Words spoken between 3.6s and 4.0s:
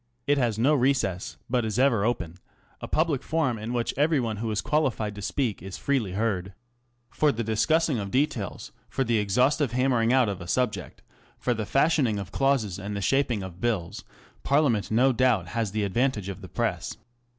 which